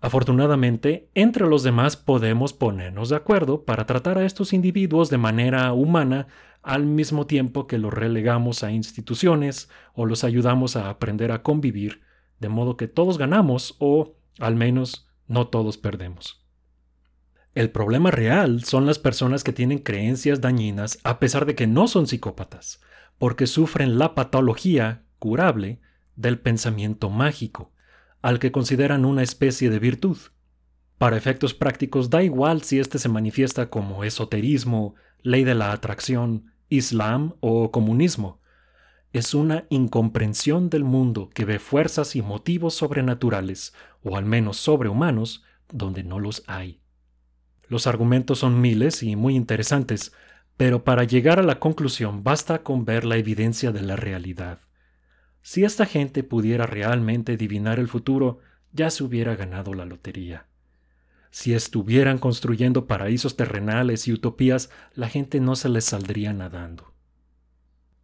Afortunadamente, 0.00 1.08
entre 1.14 1.46
los 1.46 1.62
demás 1.62 1.96
podemos 1.96 2.52
ponernos 2.52 3.08
de 3.08 3.16
acuerdo 3.16 3.64
para 3.64 3.86
tratar 3.86 4.18
a 4.18 4.26
estos 4.26 4.52
individuos 4.52 5.08
de 5.08 5.16
manera 5.16 5.72
humana 5.72 6.26
al 6.62 6.84
mismo 6.84 7.26
tiempo 7.26 7.66
que 7.66 7.78
los 7.78 7.92
relegamos 7.92 8.64
a 8.64 8.70
instituciones 8.70 9.70
o 9.94 10.04
los 10.04 10.24
ayudamos 10.24 10.76
a 10.76 10.90
aprender 10.90 11.32
a 11.32 11.42
convivir, 11.42 12.02
de 12.40 12.48
modo 12.48 12.76
que 12.76 12.88
todos 12.88 13.18
ganamos 13.18 13.76
o, 13.78 14.16
al 14.38 14.56
menos, 14.56 15.08
no 15.26 15.48
todos 15.48 15.78
perdemos. 15.78 16.44
El 17.54 17.70
problema 17.70 18.10
real 18.10 18.64
son 18.64 18.84
las 18.84 18.98
personas 18.98 19.44
que 19.44 19.52
tienen 19.52 19.78
creencias 19.78 20.40
dañinas 20.40 20.98
a 21.04 21.20
pesar 21.20 21.46
de 21.46 21.54
que 21.54 21.68
no 21.68 21.86
son 21.86 22.08
psicópatas, 22.08 22.80
porque 23.18 23.46
sufren 23.46 23.98
la 23.98 24.14
patología 24.14 25.04
curable 25.20 25.80
del 26.16 26.38
pensamiento 26.38 27.10
mágico, 27.10 27.72
al 28.22 28.38
que 28.38 28.50
consideran 28.52 29.04
una 29.04 29.22
especie 29.22 29.70
de 29.70 29.78
virtud. 29.78 30.16
Para 30.98 31.16
efectos 31.16 31.54
prácticos 31.54 32.10
da 32.10 32.22
igual 32.22 32.62
si 32.62 32.78
éste 32.78 32.98
se 32.98 33.08
manifiesta 33.08 33.70
como 33.70 34.02
esoterismo, 34.02 34.94
ley 35.22 35.44
de 35.44 35.54
la 35.54 35.72
atracción, 35.72 36.52
islam 36.68 37.34
o 37.40 37.70
comunismo. 37.70 38.40
Es 39.14 39.33
una 39.33 39.64
incomprensión 39.71 40.71
del 40.71 40.83
mundo 40.83 41.30
que 41.33 41.44
ve 41.44 41.61
fuerzas 41.61 42.16
y 42.16 42.23
motivos 42.23 42.75
sobrenaturales, 42.75 43.73
o 44.02 44.16
al 44.16 44.25
menos 44.25 44.56
sobrehumanos, 44.56 45.44
donde 45.73 46.02
no 46.02 46.18
los 46.18 46.42
hay. 46.49 46.80
Los 47.68 47.87
argumentos 47.87 48.40
son 48.40 48.61
miles 48.61 49.04
y 49.04 49.14
muy 49.14 49.37
interesantes, 49.37 50.12
pero 50.56 50.83
para 50.83 51.04
llegar 51.04 51.38
a 51.38 51.44
la 51.44 51.61
conclusión 51.61 52.25
basta 52.25 52.64
con 52.64 52.85
ver 52.85 53.04
la 53.04 53.16
evidencia 53.16 53.71
de 53.71 53.83
la 53.83 53.94
realidad. 53.94 54.59
Si 55.42 55.62
esta 55.62 55.87
gente 55.87 56.25
pudiera 56.25 56.66
realmente 56.66 57.35
adivinar 57.35 57.78
el 57.78 57.87
futuro, 57.87 58.40
ya 58.73 58.90
se 58.90 59.04
hubiera 59.04 59.37
ganado 59.37 59.75
la 59.75 59.85
lotería. 59.85 60.49
Si 61.30 61.54
estuvieran 61.54 62.18
construyendo 62.18 62.88
paraísos 62.88 63.37
terrenales 63.37 64.09
y 64.09 64.12
utopías, 64.12 64.71
la 64.92 65.09
gente 65.09 65.38
no 65.38 65.54
se 65.54 65.68
les 65.68 65.85
saldría 65.85 66.33
nadando. 66.33 66.93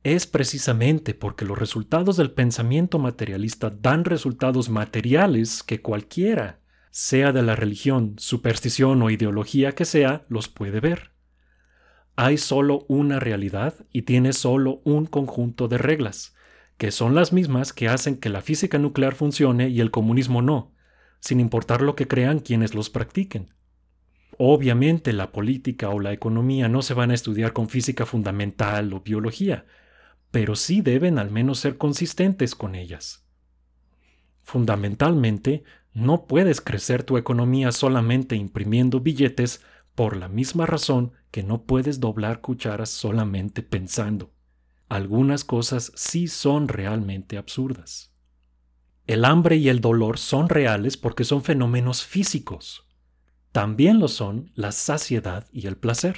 Es 0.03 0.27
precisamente 0.27 1.13
porque 1.13 1.45
los 1.45 1.59
resultados 1.59 2.17
del 2.17 2.31
pensamiento 2.31 2.99
materialista 2.99 3.69
dan 3.69 4.07
resultados 4.07 4.71
materiales 4.71 5.63
que 5.63 5.83
cualquiera 5.83 6.61
sea 6.91 7.33
de 7.33 7.43
la 7.43 7.55
religión, 7.55 8.15
superstición 8.17 9.03
o 9.03 9.11
ideología 9.11 9.73
que 9.73 9.85
sea, 9.85 10.25
los 10.29 10.49
puede 10.49 10.81
ver. 10.81 11.13
Hay 12.17 12.39
solo 12.39 12.87
una 12.89 13.21
realidad 13.21 13.75
y 13.93 14.03
tiene 14.03 14.33
solo 14.33 14.81
un 14.85 15.07
conjunto 15.07 15.69
de 15.69 15.79
reglas, 15.79 16.35
que 16.79 16.91
son 16.91 17.15
las 17.15 17.33
mismas 17.33 17.73
que 17.73 17.89
hacen 17.89 18.17
que 18.17 18.31
la 18.31 18.41
física 18.41 18.79
nuclear 18.79 19.15
funcione 19.15 19.69
y 19.69 19.81
el 19.81 19.91
comunismo 19.91 20.41
no, 20.41 20.73
sin 21.21 21.41
importar 21.41 21.83
lo 21.83 21.95
que 21.95 22.09
crean 22.09 22.41
quienes 22.41 22.75
los 22.75 22.89
practiquen. 22.89 23.55
Obviamente 24.39 25.13
la 25.13 25.31
política 25.31 25.91
o 25.91 26.01
la 26.01 26.13
economía 26.15 26.69
no 26.69 26.81
se 26.81 26.95
van 26.95 27.11
a 27.11 27.15
estudiar 27.15 27.53
con 27.53 27.69
física 27.69 28.07
fundamental 28.07 28.93
o 28.95 29.01
biología, 29.01 29.67
pero 30.31 30.55
sí 30.55 30.81
deben 30.81 31.19
al 31.19 31.31
menos 31.31 31.59
ser 31.59 31.77
consistentes 31.77 32.55
con 32.55 32.75
ellas. 32.75 33.25
Fundamentalmente, 34.43 35.65
no 35.93 36.27
puedes 36.27 36.61
crecer 36.61 37.03
tu 37.03 37.17
economía 37.19 37.73
solamente 37.73 38.37
imprimiendo 38.37 39.01
billetes 39.01 39.63
por 39.95 40.17
la 40.17 40.29
misma 40.29 40.67
razón 40.67 41.13
que 41.31 41.43
no 41.43 41.65
puedes 41.65 42.01
doblar 42.01 42.41
cucharas 42.41 42.91
solamente 42.91 43.63
pensando. 43.63 44.33
Algunas 44.89 45.45
cosas 45.45 45.93
sí 45.95 46.27
son 46.27 46.69
realmente 46.69 47.39
absurdas. 47.39 48.13
El 49.07 49.25
hambre 49.25 49.57
y 49.57 49.69
el 49.69 49.81
dolor 49.81 50.19
son 50.19 50.49
reales 50.49 50.97
porque 50.97 51.25
son 51.25 51.43
fenómenos 51.43 52.05
físicos. 52.05 52.87
También 53.53 53.99
lo 53.99 54.07
son 54.07 54.53
la 54.55 54.71
saciedad 54.71 55.49
y 55.53 55.67
el 55.67 55.77
placer. 55.77 56.17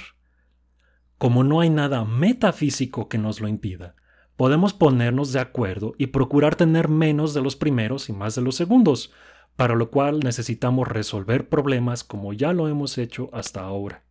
Como 1.17 1.43
no 1.43 1.61
hay 1.61 1.69
nada 1.69 2.05
metafísico 2.05 3.09
que 3.09 3.17
nos 3.17 3.41
lo 3.41 3.47
impida, 3.47 3.95
podemos 4.35 4.73
ponernos 4.73 5.31
de 5.31 5.39
acuerdo 5.39 5.93
y 5.97 6.07
procurar 6.07 6.55
tener 6.55 6.87
menos 6.89 7.33
de 7.33 7.41
los 7.41 7.55
primeros 7.55 8.09
y 8.09 8.13
más 8.13 8.35
de 8.35 8.41
los 8.41 8.55
segundos, 8.55 9.11
para 9.55 9.75
lo 9.75 9.91
cual 9.91 10.19
necesitamos 10.19 10.87
resolver 10.87 11.47
problemas 11.47 12.03
como 12.03 12.33
ya 12.33 12.53
lo 12.53 12.67
hemos 12.67 12.97
hecho 12.97 13.29
hasta 13.33 13.61
ahora. 13.61 14.03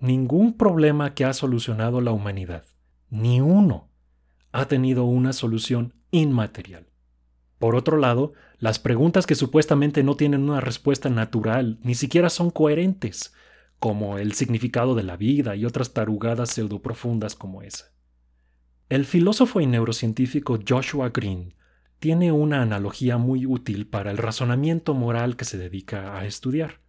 Ningún 0.00 0.56
problema 0.56 1.14
que 1.14 1.24
ha 1.24 1.32
solucionado 1.32 2.00
la 2.00 2.12
humanidad, 2.12 2.64
ni 3.10 3.40
uno, 3.40 3.88
ha 4.52 4.66
tenido 4.66 5.04
una 5.04 5.32
solución 5.32 5.94
inmaterial. 6.12 6.86
Por 7.58 7.74
otro 7.74 7.96
lado, 7.96 8.32
las 8.58 8.78
preguntas 8.78 9.26
que 9.26 9.34
supuestamente 9.34 10.04
no 10.04 10.14
tienen 10.14 10.48
una 10.48 10.60
respuesta 10.60 11.08
natural 11.08 11.78
ni 11.82 11.96
siquiera 11.96 12.30
son 12.30 12.50
coherentes, 12.50 13.34
como 13.80 14.18
el 14.18 14.32
significado 14.34 14.94
de 14.94 15.02
la 15.02 15.16
vida 15.16 15.56
y 15.56 15.64
otras 15.64 15.92
tarugadas 15.92 16.50
pseudoprofundas 16.50 17.34
como 17.34 17.62
esa. 17.62 17.97
El 18.88 19.04
filósofo 19.04 19.60
y 19.60 19.66
neurocientífico 19.66 20.58
Joshua 20.66 21.10
Green 21.10 21.52
tiene 21.98 22.32
una 22.32 22.62
analogía 22.62 23.18
muy 23.18 23.44
útil 23.44 23.86
para 23.86 24.10
el 24.10 24.16
razonamiento 24.16 24.94
moral 24.94 25.36
que 25.36 25.44
se 25.44 25.58
dedica 25.58 26.16
a 26.16 26.24
estudiar. 26.24 26.80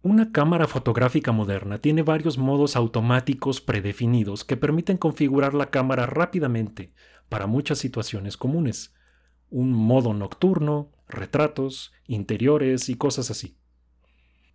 Una 0.00 0.32
cámara 0.32 0.66
fotográfica 0.66 1.30
moderna 1.32 1.82
tiene 1.82 2.00
varios 2.00 2.38
modos 2.38 2.76
automáticos 2.76 3.60
predefinidos 3.60 4.42
que 4.42 4.56
permiten 4.56 4.96
configurar 4.96 5.52
la 5.52 5.66
cámara 5.66 6.06
rápidamente 6.06 6.94
para 7.28 7.46
muchas 7.46 7.76
situaciones 7.76 8.38
comunes. 8.38 8.94
Un 9.50 9.72
modo 9.72 10.14
nocturno, 10.14 10.92
retratos, 11.08 11.92
interiores 12.06 12.88
y 12.88 12.94
cosas 12.94 13.30
así. 13.30 13.58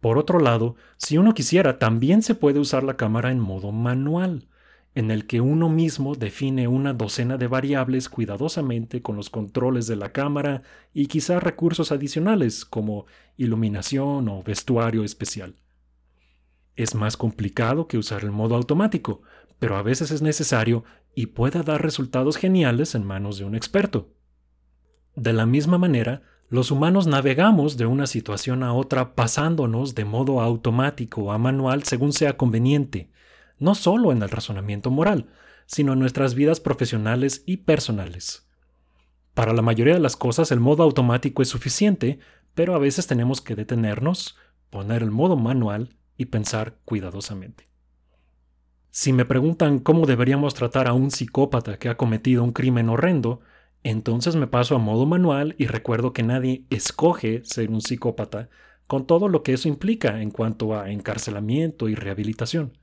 Por 0.02 0.18
otro 0.18 0.40
lado, 0.40 0.76
si 0.98 1.20
uno 1.20 1.36
quisiera, 1.36 1.78
también 1.78 2.24
se 2.24 2.34
puede 2.34 2.58
usar 2.58 2.84
la 2.84 2.98
cámara 2.98 3.32
en 3.32 3.40
modo 3.40 3.72
manual, 3.72 4.48
en 4.96 5.10
el 5.10 5.26
que 5.26 5.42
uno 5.42 5.70
mismo 5.70 6.16
define 6.16 6.68
una 6.68 6.94
docena 6.94 7.38
de 7.38 7.48
variables 7.48 8.10
cuidadosamente 8.10 9.02
con 9.02 9.16
los 9.16 9.30
controles 9.30 9.88
de 9.88 9.96
la 9.96 10.12
cámara 10.12 10.62
y 10.94 11.08
quizá 11.08 11.40
recursos 11.40 11.92
adicionales 11.92 12.64
como 12.64 13.06
iluminación 13.36 14.30
o 14.30 14.44
vestuario 14.44 15.04
especial. 15.04 15.56
Es 16.76 16.94
más 16.94 17.18
complicado 17.18 17.88
que 17.88 17.98
usar 17.98 18.24
el 18.24 18.32
modo 18.32 18.56
automático, 18.56 19.22
pero 19.60 19.78
a 19.78 19.84
veces 19.84 20.12
es 20.12 20.22
necesario 20.22 20.84
y 21.16 21.28
puede 21.28 21.64
dar 21.64 21.82
resultados 21.82 22.38
geniales 22.38 22.96
en 22.96 23.04
manos 23.04 23.38
de 23.38 23.46
un 23.46 23.56
experto. 23.56 24.10
De 25.16 25.34
la 25.34 25.46
misma 25.46 25.78
manera, 25.78 26.24
los 26.50 26.70
humanos 26.70 27.08
navegamos 27.08 27.78
de 27.78 27.86
una 27.88 28.06
situación 28.06 28.62
a 28.62 28.74
otra 28.74 29.16
pasándonos 29.16 29.96
de 29.96 30.06
modo 30.06 30.42
automático 30.42 31.32
a 31.32 31.38
manual 31.38 31.84
según 31.84 32.14
sea 32.14 32.38
conveniente, 32.38 33.10
no 33.64 33.76
solo 33.76 34.12
en 34.12 34.22
el 34.22 34.30
razonamiento 34.30 34.92
moral, 34.92 35.30
sino 35.66 35.94
en 35.94 36.00
nuestras 36.00 36.36
vidas 36.36 36.60
profesionales 36.60 37.44
y 37.46 37.58
personales. 37.58 38.48
Para 39.34 39.54
la 39.54 39.62
mayoría 39.62 39.94
de 39.94 40.00
las 40.00 40.18
cosas 40.18 40.52
el 40.52 40.60
modo 40.60 40.84
automático 40.84 41.42
es 41.42 41.48
suficiente, 41.48 42.20
pero 42.54 42.76
a 42.76 42.80
veces 42.80 43.08
tenemos 43.08 43.42
que 43.42 43.56
detenernos, 43.56 44.38
poner 44.70 45.02
el 45.02 45.10
modo 45.10 45.38
manual 45.38 45.96
y 46.18 46.26
pensar 46.26 46.78
cuidadosamente. 46.86 47.70
Si 48.92 49.12
me 49.14 49.26
preguntan 49.26 49.80
cómo 49.80 50.06
deberíamos 50.06 50.54
tratar 50.54 50.88
a 50.88 50.94
un 50.94 51.10
psicópata 51.10 51.80
que 51.80 51.90
ha 51.90 51.98
cometido 51.98 52.44
un 52.44 52.52
crimen 52.52 52.90
horrendo, 52.90 53.42
Entonces 53.86 54.38
me 54.38 54.48
paso 54.48 54.76
a 54.76 54.80
modo 54.80 55.06
manual 55.06 55.56
y 55.58 55.68
recuerdo 55.68 56.14
que 56.14 56.24
nadie 56.24 56.66
escoge 56.70 57.44
ser 57.44 57.70
un 57.70 57.82
psicópata 57.82 58.50
con 58.88 59.06
todo 59.06 59.28
lo 59.28 59.44
que 59.44 59.54
eso 59.54 59.68
implica 59.68 60.22
en 60.22 60.32
cuanto 60.32 60.74
a 60.80 60.90
encarcelamiento 60.90 61.90
y 61.90 61.96
rehabilitación. 61.96 62.78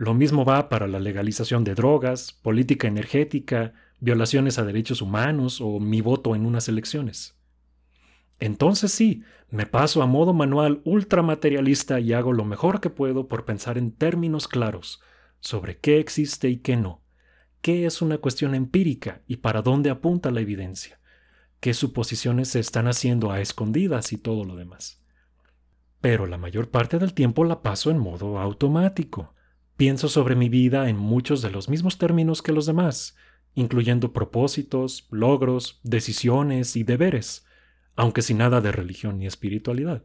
Lo 0.00 0.14
mismo 0.14 0.46
va 0.46 0.70
para 0.70 0.86
la 0.86 0.98
legalización 0.98 1.62
de 1.62 1.74
drogas, 1.74 2.32
política 2.32 2.88
energética, 2.88 3.74
violaciones 3.98 4.58
a 4.58 4.64
derechos 4.64 5.02
humanos 5.02 5.60
o 5.60 5.78
mi 5.78 6.00
voto 6.00 6.34
en 6.34 6.46
unas 6.46 6.68
elecciones. 6.68 7.36
Entonces 8.38 8.92
sí, 8.92 9.24
me 9.50 9.66
paso 9.66 10.00
a 10.00 10.06
modo 10.06 10.32
manual 10.32 10.80
ultramaterialista 10.86 12.00
y 12.00 12.14
hago 12.14 12.32
lo 12.32 12.46
mejor 12.46 12.80
que 12.80 12.88
puedo 12.88 13.28
por 13.28 13.44
pensar 13.44 13.76
en 13.76 13.92
términos 13.92 14.48
claros 14.48 15.02
sobre 15.38 15.76
qué 15.76 15.98
existe 16.00 16.48
y 16.48 16.56
qué 16.56 16.78
no, 16.78 17.02
qué 17.60 17.84
es 17.84 18.00
una 18.00 18.16
cuestión 18.16 18.54
empírica 18.54 19.20
y 19.26 19.36
para 19.36 19.60
dónde 19.60 19.90
apunta 19.90 20.30
la 20.30 20.40
evidencia, 20.40 20.98
qué 21.60 21.74
suposiciones 21.74 22.48
se 22.48 22.60
están 22.60 22.88
haciendo 22.88 23.32
a 23.32 23.42
escondidas 23.42 24.14
y 24.14 24.16
todo 24.16 24.46
lo 24.46 24.56
demás. 24.56 25.02
Pero 26.00 26.24
la 26.24 26.38
mayor 26.38 26.70
parte 26.70 26.98
del 26.98 27.12
tiempo 27.12 27.44
la 27.44 27.60
paso 27.60 27.90
en 27.90 27.98
modo 27.98 28.38
automático. 28.38 29.34
Pienso 29.80 30.10
sobre 30.10 30.36
mi 30.36 30.50
vida 30.50 30.90
en 30.90 30.98
muchos 30.98 31.40
de 31.40 31.50
los 31.50 31.70
mismos 31.70 31.96
términos 31.96 32.42
que 32.42 32.52
los 32.52 32.66
demás, 32.66 33.16
incluyendo 33.54 34.12
propósitos, 34.12 35.08
logros, 35.10 35.80
decisiones 35.84 36.76
y 36.76 36.82
deberes, 36.82 37.46
aunque 37.96 38.20
sin 38.20 38.36
nada 38.36 38.60
de 38.60 38.72
religión 38.72 39.16
ni 39.16 39.26
espiritualidad. 39.26 40.04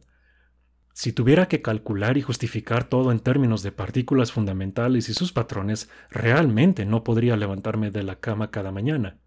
Si 0.94 1.12
tuviera 1.12 1.50
que 1.50 1.62
calcular 1.62 2.18
y 2.18 2.22
justificar 2.22 2.86
todo 2.86 3.12
en 3.12 3.20
términos 3.20 3.64
de 3.64 3.74
partículas 3.74 4.32
fundamentales 4.32 5.10
y 5.10 5.14
sus 5.14 5.34
patrones, 5.34 5.90
realmente 6.10 6.86
no 6.86 7.04
podría 7.04 7.36
levantarme 7.36 7.92
de 7.92 8.04
la 8.04 8.22
cama 8.22 8.52
cada 8.52 8.72
mañana. 8.72 9.20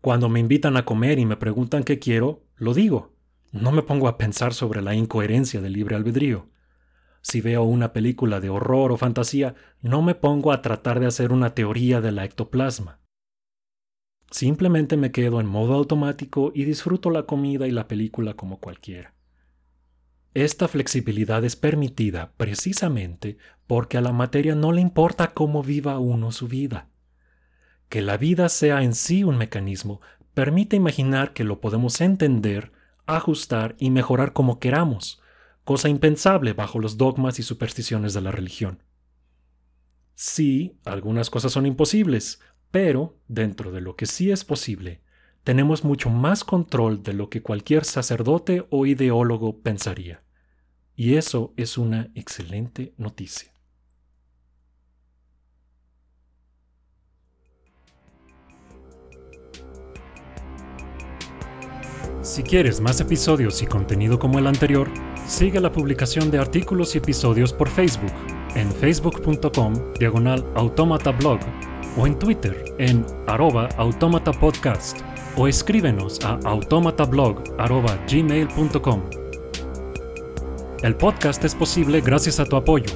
Cuando 0.00 0.28
me 0.28 0.38
invitan 0.38 0.76
a 0.76 0.84
comer 0.84 1.18
y 1.18 1.26
me 1.26 1.38
preguntan 1.38 1.82
qué 1.82 1.98
quiero, 1.98 2.44
lo 2.54 2.72
digo. 2.72 3.16
No 3.50 3.72
me 3.72 3.82
pongo 3.82 4.06
a 4.06 4.16
pensar 4.16 4.54
sobre 4.54 4.80
la 4.80 4.94
incoherencia 4.94 5.60
del 5.60 5.72
libre 5.72 5.96
albedrío. 5.96 6.50
Si 7.26 7.40
veo 7.40 7.64
una 7.64 7.92
película 7.92 8.38
de 8.38 8.50
horror 8.50 8.92
o 8.92 8.96
fantasía, 8.96 9.56
no 9.82 10.00
me 10.00 10.14
pongo 10.14 10.52
a 10.52 10.62
tratar 10.62 11.00
de 11.00 11.06
hacer 11.06 11.32
una 11.32 11.56
teoría 11.56 12.00
de 12.00 12.12
la 12.12 12.24
ectoplasma. 12.24 13.00
Simplemente 14.30 14.96
me 14.96 15.10
quedo 15.10 15.40
en 15.40 15.46
modo 15.48 15.74
automático 15.74 16.52
y 16.54 16.62
disfruto 16.62 17.10
la 17.10 17.24
comida 17.24 17.66
y 17.66 17.72
la 17.72 17.88
película 17.88 18.34
como 18.34 18.60
cualquiera. 18.60 19.12
Esta 20.34 20.68
flexibilidad 20.68 21.44
es 21.44 21.56
permitida 21.56 22.32
precisamente 22.36 23.38
porque 23.66 23.98
a 23.98 24.02
la 24.02 24.12
materia 24.12 24.54
no 24.54 24.70
le 24.70 24.80
importa 24.80 25.32
cómo 25.32 25.64
viva 25.64 25.98
uno 25.98 26.30
su 26.30 26.46
vida. 26.46 26.90
Que 27.88 28.02
la 28.02 28.18
vida 28.18 28.48
sea 28.48 28.84
en 28.84 28.94
sí 28.94 29.24
un 29.24 29.36
mecanismo 29.36 30.00
permite 30.32 30.76
imaginar 30.76 31.32
que 31.32 31.42
lo 31.42 31.60
podemos 31.60 32.00
entender, 32.00 32.70
ajustar 33.04 33.74
y 33.80 33.90
mejorar 33.90 34.32
como 34.32 34.60
queramos, 34.60 35.20
cosa 35.66 35.88
impensable 35.88 36.52
bajo 36.52 36.78
los 36.78 36.96
dogmas 36.96 37.40
y 37.40 37.42
supersticiones 37.42 38.14
de 38.14 38.20
la 38.20 38.30
religión. 38.30 38.84
Sí, 40.14 40.78
algunas 40.84 41.28
cosas 41.28 41.52
son 41.52 41.66
imposibles, 41.66 42.40
pero, 42.70 43.18
dentro 43.26 43.72
de 43.72 43.80
lo 43.80 43.96
que 43.96 44.06
sí 44.06 44.30
es 44.30 44.44
posible, 44.44 45.02
tenemos 45.42 45.82
mucho 45.82 46.08
más 46.08 46.44
control 46.44 47.02
de 47.02 47.14
lo 47.14 47.28
que 47.30 47.42
cualquier 47.42 47.84
sacerdote 47.84 48.64
o 48.70 48.86
ideólogo 48.86 49.60
pensaría. 49.60 50.22
Y 50.94 51.16
eso 51.16 51.52
es 51.56 51.76
una 51.76 52.10
excelente 52.14 52.94
noticia. 52.96 53.50
Si 62.22 62.44
quieres 62.44 62.80
más 62.80 63.00
episodios 63.00 63.62
y 63.62 63.66
contenido 63.66 64.18
como 64.20 64.38
el 64.38 64.46
anterior, 64.46 64.88
sigue 65.26 65.60
la 65.60 65.72
publicación 65.72 66.30
de 66.30 66.38
artículos 66.38 66.94
y 66.94 66.98
episodios 66.98 67.52
por 67.52 67.68
Facebook 67.68 68.12
en 68.54 68.70
facebook.com 68.72 69.74
diagonal 69.98 70.44
automatablog 70.54 71.40
o 71.96 72.06
en 72.06 72.16
Twitter 72.18 72.74
en 72.78 73.04
arroba 73.26 73.68
automatapodcast 73.76 75.00
o 75.36 75.48
escríbenos 75.48 76.24
a 76.24 76.38
automatablog 76.44 77.42
gmail.com. 78.08 79.02
El 80.82 80.94
podcast 80.94 81.44
es 81.44 81.54
posible 81.54 82.00
gracias 82.00 82.40
a 82.40 82.46
tu 82.46 82.56
apoyo. 82.56 82.86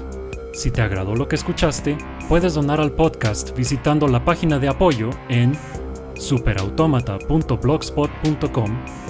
Si 0.53 0.71
te 0.71 0.81
agradó 0.83 1.15
lo 1.15 1.29
que 1.29 1.37
escuchaste, 1.37 1.97
puedes 2.29 2.53
donar 2.55 2.81
al 2.81 2.93
podcast 2.93 3.57
visitando 3.57 4.09
la 4.09 4.25
página 4.25 4.59
de 4.59 4.69
apoyo 4.69 5.11
en 5.29 5.53
superautomata.blogspot.com 6.17 9.10